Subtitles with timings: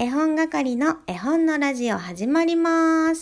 [0.00, 3.20] 絵本係の絵本のラジオ始まります。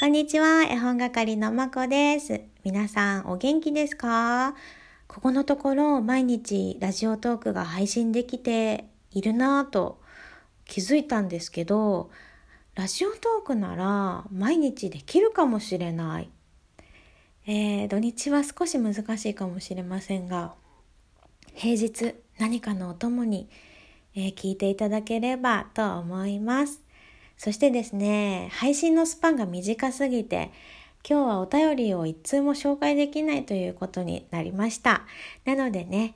[0.00, 2.40] こんにちは、絵本係のまこです。
[2.64, 4.54] 皆さんお元気ですか？
[5.06, 10.00] ここのところ毎日ラジオトークが配信できているなぁと
[10.64, 12.10] 気づいたんですけど、
[12.74, 16.30] ラジオトークなら毎日できるかもしれない。
[17.46, 20.54] えー、土日は少し難しいかもしれませんが、
[21.54, 23.48] 平日何かのお供に、
[24.14, 26.80] えー聞いていただければと思います。
[27.36, 30.50] そしてですね、配信のスパンが短すぎて、
[31.08, 35.06] 今日はお便りを一通も紹介できないということになりました。
[35.44, 36.14] なのでね、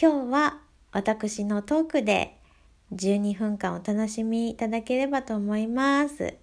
[0.00, 0.58] 今日は
[0.92, 2.36] 私のトークで
[2.94, 6.34] 12分間お楽しみいただければと思います。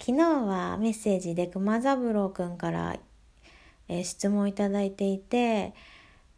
[0.00, 2.96] 昨日はメッセージで熊三郎くんから、
[3.88, 5.74] えー質問いただいていて、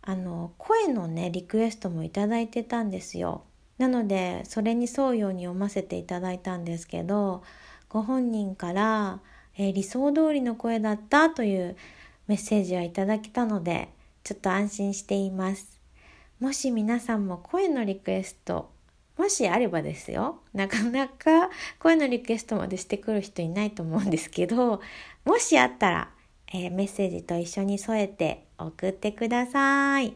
[0.06, 3.44] あの声のねリクエストもいただいてたんですよ。
[3.78, 7.42] なのでそれに沿うように読ませていただいたんですけど
[7.88, 9.20] ご本人から、
[9.56, 11.76] えー理想通りの声だったという
[12.26, 13.88] メッセージをいただけたので
[14.22, 15.80] ちょっと安心しています。
[16.38, 18.70] もし皆さんも声のリクエスト
[19.16, 20.40] もしあればですよ。
[20.52, 24.80] なかなか声のリクエストまでしてくる人いないと思うんですけど
[25.24, 26.10] もしあったら
[26.52, 30.14] えーメッセージと一緒に添えて送ってください。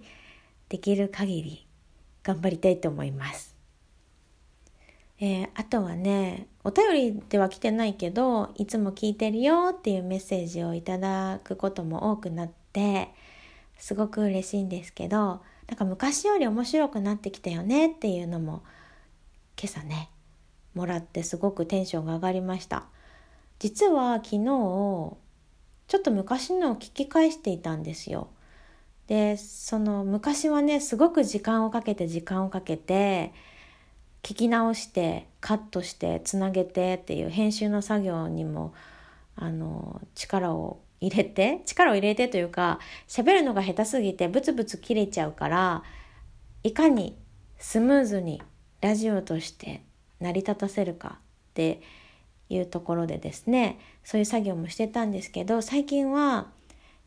[0.69, 1.67] できる限り
[2.23, 3.57] 頑張りたいと思います。
[5.21, 13.09] えーあとはね、お便りでは来てないけど、いつも聞いてるよっていうメッセージをいただくことも多くなって、
[13.79, 18.63] すごく嬉しいんですけど、なんか昔より面白くなってきたよねっていうのも
[19.61, 20.11] 今朝ね、
[20.75, 22.87] もらってすごくテンションが上がりました。
[23.59, 25.17] 実は昨日、
[25.89, 28.29] ちょっと昔のを聞き返していたんですよ。
[29.07, 33.33] でその昔はねすごく時間をかけて時間をかけて
[34.23, 38.75] 聞き直してカットしてつなげてっていう編集の作業にも
[39.35, 45.83] あの力を入れて力を入れてというか喋るのが下手すぎてブツブツ切れちゃうから
[46.63, 47.17] いかに
[47.59, 48.43] スムーズに
[48.83, 49.83] ラジオとして
[50.21, 51.21] 成り立たせるかっ
[51.55, 51.81] て
[52.51, 56.49] いうところでですねそういう作業もしてたんですけど最近は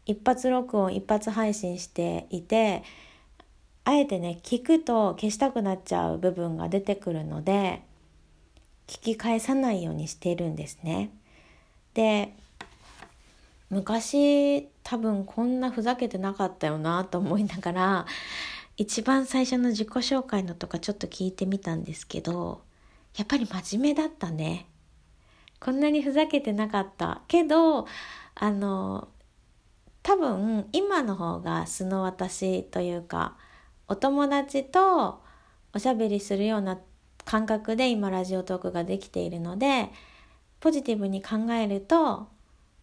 [0.06, 2.84] 一発録音一発配信していて
[3.84, 7.82] あえてね聞くと消したくなっちゃう部分が出てくるので
[8.88, 11.12] 聞き返さないようにしてるんですね。
[11.94, 12.34] で
[13.70, 18.06] 昔多分こんなふざけてなかったよなと思いながら
[18.76, 22.62] 一番最初の自己紹介のとかちょっと聞いてみたんですけど
[23.16, 24.66] やっぱり真面目だったね。
[25.62, 27.88] こんなにふざけてなかったけど
[28.36, 29.08] あの
[30.04, 33.38] 多分今の方が素の私というか
[33.88, 35.22] お友達と
[35.74, 36.80] おしゃべりするような
[37.24, 39.90] 感覚で今ラジオトークができているので
[40.60, 42.28] ポジティブに考えると、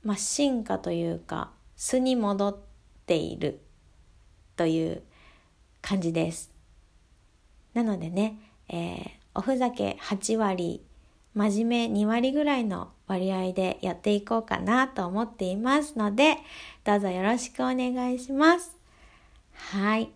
[0.03, 2.59] まあ、進化というか素に戻っ
[3.07, 3.61] ている
[4.57, 5.03] という
[5.83, 6.51] 感じです。
[7.75, 10.85] なのでね、えーおふざけ8割
[11.39, 16.37] 真面目2割ぐらいの割合でやっていこうかなと思っていますので、
[16.83, 18.77] どうぞよろしくお願いします。
[19.53, 20.11] はい。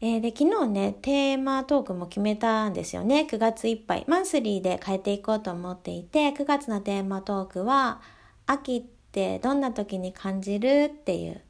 [0.00, 3.26] えーで、昨日ね、テーマトークも決めたんですよね。
[3.30, 4.04] 9月いっぱい。
[4.08, 8.00] マンスリーで変えていこうと思っていて、9月のテーマトークは、
[8.46, 11.42] 秋ってどんな時に感じるっていう、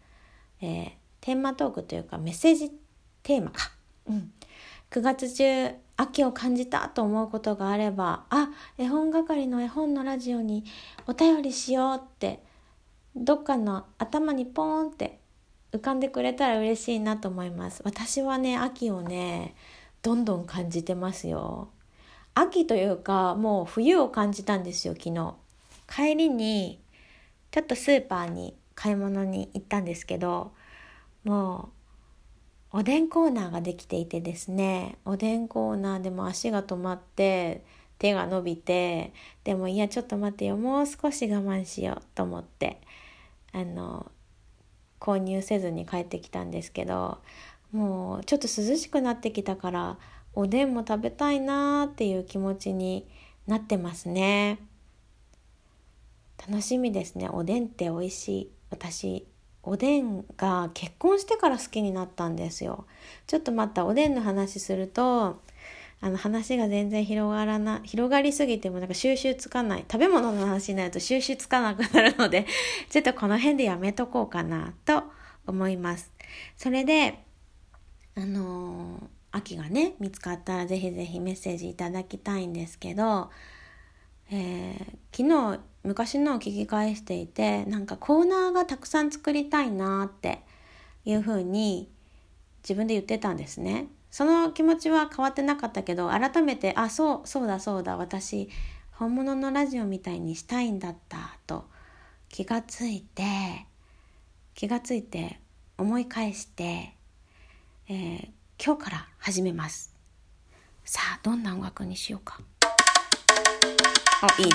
[0.62, 0.90] えー
[1.20, 2.70] テーマトークというかメッセージ
[3.24, 3.72] テーマか。
[4.08, 4.32] うん。
[4.90, 10.64] 9月中秋を感じたと思うことがあればあ絵本係の絵本のラジオに
[11.06, 12.42] お便りしようって
[13.14, 15.18] どっかの頭にポーンって
[15.72, 17.82] 浮かんでくれたら嬉しいなと思います。
[17.84, 19.54] 私はね秋をね
[20.02, 21.68] どんどん感じてますよ。
[22.34, 25.34] 秋というかもう冬を感じたんですよ昨日。
[25.88, 26.80] 帰りに
[27.50, 30.52] ちょっとスーパーに買い物に行ったんですけど
[31.24, 31.75] もう
[32.76, 37.64] おでんコーナーができていてですねおでんコーナーでも足が止まって
[37.98, 39.14] 手が伸びて
[39.44, 42.82] でもいやちょっと待ってよもう少し我慢しようと思って
[43.54, 44.12] あの
[45.00, 47.16] 購入せずに帰ってきたんですけど
[47.72, 49.96] もうちょっと涼しくなってきたから
[50.34, 53.08] おでんも食べたいなーっていう気持ちに
[53.46, 54.58] なってますね。
[56.46, 57.30] 楽しみですね。
[57.30, 58.50] おでんって美味しい。
[58.68, 59.26] 私
[59.66, 62.86] おでんが結婚してから好きになったんですよ。
[63.26, 65.40] ちょっとまたおでんの話すると
[66.00, 69.84] あの話が全然広がらな広がりすぎてもなんか収集つかない。
[69.90, 72.46] 食べ物の話になると収集つかなくなるので
[72.90, 75.04] ちょっとこの辺でやめとこうかなと
[75.46, 76.12] 思います。
[76.56, 77.24] それで
[78.14, 83.30] あの秋がね見つかったらぜひぜひメッセージいただきたいんですけど、
[84.30, 90.40] えー、昨日昔のを聞き返していてなんかコーナーがたくさん作りたいなって
[91.04, 91.88] いうふうに
[92.62, 93.86] 自分で言ってたんですね。
[94.10, 98.48] その気持ちは変わってなかったけど改めてあそうそうだそうだ私
[98.92, 101.66] 本物のラジオみたいにしたいんだったと
[102.30, 103.66] 気がついて
[104.54, 105.38] 気がついて
[105.78, 106.94] 思い返して、
[107.88, 108.28] えー、
[108.64, 109.94] 今日から始めます。
[110.84, 112.40] さあどんな音楽にしようか。
[114.22, 114.52] あいいね。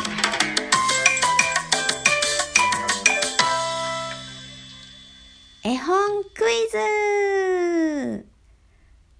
[5.64, 8.26] 絵本クイズ。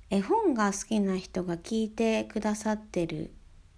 [0.10, 3.30] 絵本が好きな人が聞いてくださってる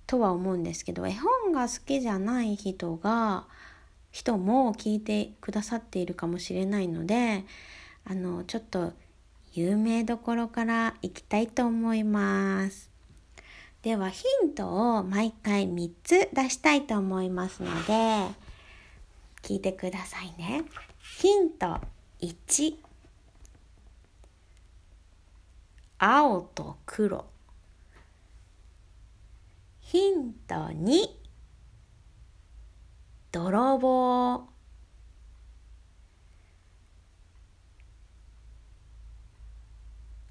[0.08, 3.48] とは思うんですけど絵本が好きじゃない人が
[4.12, 7.44] 人も聞いてくださっているかもしれないので
[8.06, 8.94] あのちょっと
[9.52, 12.90] 有名どころからいきたいと思います。
[13.82, 18.34] ではヒントを毎回3つ出したいと思いますので
[19.42, 20.64] 聞いてくださいね。
[21.20, 21.82] ヒント。
[22.24, 22.76] 1
[25.98, 27.26] 青と黒。
[29.82, 31.10] ヒント2
[33.34, 34.48] 泥棒。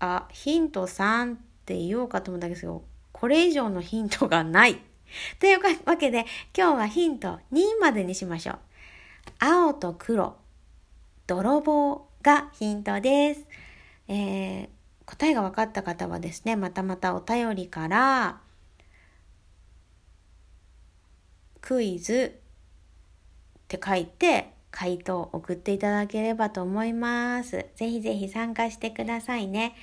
[0.01, 1.37] あヒント3っ
[1.67, 4.81] て言おうかと思ったんですけどこれ以上のヒントがない。
[5.39, 6.25] というわけで
[6.57, 8.59] 今日はヒント2までにしましょう。
[9.39, 10.42] 青と黒。
[11.33, 13.47] 泥棒がヒントです、
[14.09, 14.69] えー、
[15.07, 18.41] 答えが分かった方はですねまたまたお便りから
[21.63, 22.39] クイズ
[23.59, 27.67] って書いて回答を送っていただければと思います。
[27.77, 29.75] ぜひぜひ参加してくださいね。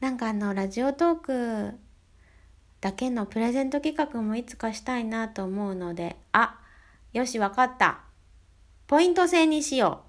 [0.00, 1.78] なんかあの、ラジオトーク
[2.80, 6.60] だけのプレゼント企画もいつかしたいなと思うので、あ、
[7.12, 8.00] よし、わかった。
[8.86, 10.07] ポイント制にしよう。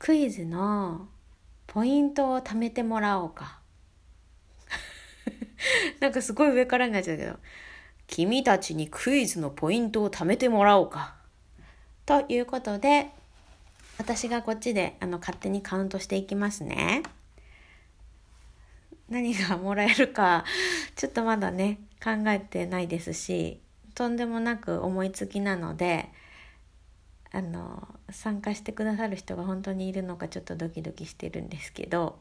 [0.00, 1.08] クイズの
[1.66, 3.60] ポイントを貯めてもらおうか。
[6.00, 7.38] なんかすごい上からになっちゃうけど。
[8.06, 11.16] 君たちにクイズのポイントを貯めてもらおうか。
[12.06, 13.10] ということで、
[13.98, 17.02] 私がこっちであの勝手にカウントしていきますね。
[19.10, 20.46] 何がもらえるか、
[20.96, 23.60] ちょっとまだね、考えてないですし、
[23.94, 26.08] とんでもなく思いつきなので、
[27.32, 32.18] あの、参加してくださる人が本当にいるのかちょっとドキドキしてるんですけど、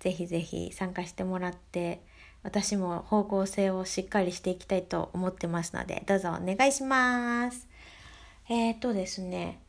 [0.00, 2.00] ぜひぜひ参加してもらって、
[2.42, 7.68] 私も方向性をしっかりしていきたいと思ってますので、どうぞお願いします。
[8.48, 9.60] えっ、ー、とですね、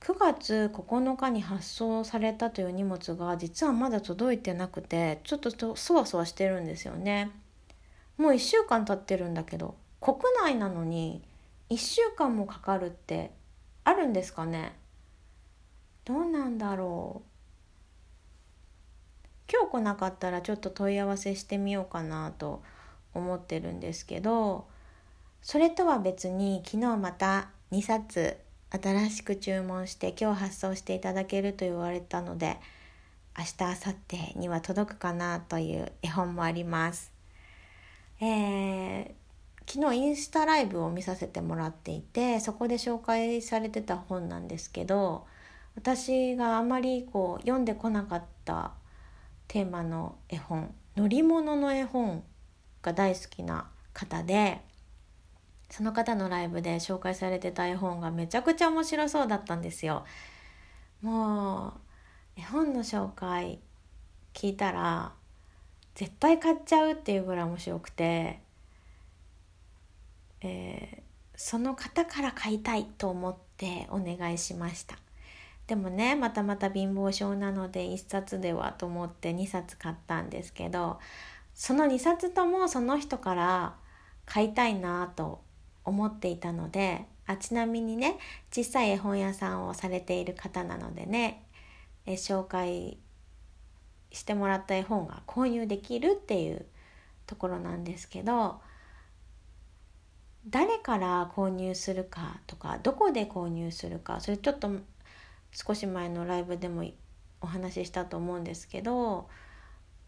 [0.00, 7.30] 9月9日に発送されたという荷物が実はまだ届いてなくて、ちょっとそわそわしてるんですよね。
[8.16, 11.22] もう1週間経ってるんだけど、国内なのに
[11.70, 13.30] 1週間もかかるって
[13.84, 14.74] あるんですかね？
[16.04, 17.28] どうなんだろう
[19.50, 22.62] 今日来なかったらちょっと問い合わせしてみようかなと
[23.14, 24.66] 思ってるんですけど
[25.42, 28.38] それとは別に昨日また2冊
[28.70, 32.58] 新しく注文して今日発送していただけると言われたので
[33.38, 33.96] 明日明後
[34.32, 37.12] 日には届くかなという絵本もあります。
[38.20, 39.10] えー、
[39.66, 45.26] 昨日インスタライブを見させてもらっていてそこで紹介されてた本なんですけど
[45.76, 48.72] 私があまりこう読んでこなかった
[49.48, 52.22] テーマの絵本乗り物の絵本
[52.82, 54.60] が大好きな方で
[55.70, 60.04] その方のライブで紹介されてた絵本がめちゃくちゃ面白そうだったんですよ。
[61.02, 61.74] も
[62.36, 63.58] う絵本の紹介
[64.34, 65.14] 聞いたら
[65.96, 68.40] 絶対買っちゃうっていうぐらい面白くて、
[70.44, 71.02] えー、
[71.34, 74.96] その方から買いたいと思ってお願いしました。
[75.66, 80.98] でもねまたまた貧乏症なので1冊ではと思って2冊買ったんですけど
[81.54, 83.74] その2冊ともその人から
[84.26, 85.40] 買いたいなと
[85.84, 88.18] 思っていたのであちなみにね
[88.52, 91.46] 小さい絵本屋さんをされている方なのでね
[92.04, 92.98] え紹介
[94.12, 96.66] してもらった絵本が購入できるっていう
[97.26, 98.60] ところなんですけど
[100.46, 104.70] 誰から購入するかとかどこで購入するかそれちょっと
[105.52, 106.84] 少し前のライブでも
[107.40, 109.28] お話ししたと思うんですけど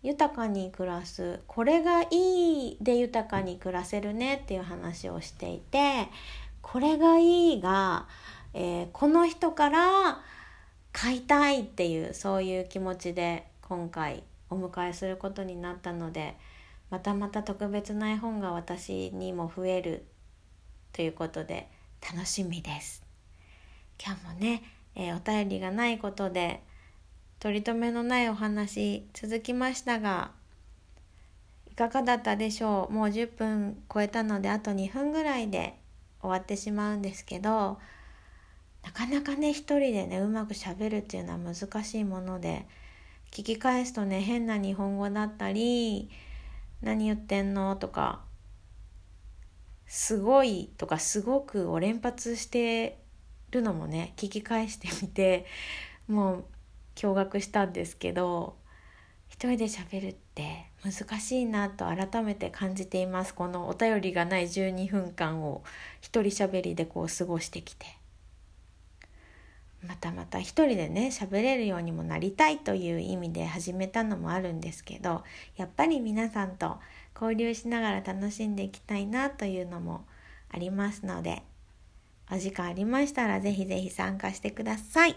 [0.02, 6.09] 豊かに暮らすこれがいいで豊かに暮らせるねっていう話をしていて
[6.61, 8.07] これがいいが、
[8.52, 10.21] えー、この人から
[10.93, 16.37] 買いたいっていうそういう気持ちで今回お迎えすることになったので
[16.90, 20.05] またまた特別な絵本が私にも増える
[20.97, 21.69] ということで
[22.00, 23.05] 楽しみです。
[24.03, 24.62] 今日もね、
[24.95, 26.62] えー、お便りがないことで
[27.38, 30.31] 取り留めのないお話続きましたが
[31.71, 32.95] いかがだったでしょう？
[32.95, 35.79] もう10分超えたのであと2分ぐらいで
[36.23, 37.79] 終わってしまうんですけど
[38.83, 42.65] なかなかね一人でねうまくしゃべるっていうのは難しいもので
[43.33, 46.09] 聞き返すとね変な日本語だったり
[46.81, 47.76] 何言ってんの？
[47.76, 48.25] とか
[49.87, 52.99] すごいとかすごくを連発して
[53.50, 55.47] るのもね聞き返してみて
[56.09, 56.45] もう
[56.97, 58.57] 驚愕したんですけど
[59.28, 63.35] 一人で喋るって難しいなと改めて感じています。
[63.35, 65.64] このお便りがない12分間を
[66.00, 67.87] 一人喋りでこう過ごしてきて。
[69.87, 75.23] またまた一人でね喋れるようにもなりたいという意味で始めたのもあるんですけど
[75.57, 76.78] やっぱり皆さんと
[77.19, 80.05] 交流しながら楽しんでいきたいなというのも
[80.51, 81.43] ありますので
[82.31, 85.17] お時間ありましたらぜひぜひ参加してください。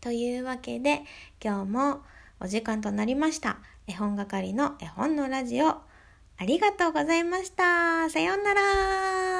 [0.00, 1.02] というわけで
[1.42, 2.02] 今日も
[2.40, 3.58] お時間となりました。
[3.86, 8.08] 絵本係の絵本のラジオありがとうございました。
[8.10, 9.37] さようなら。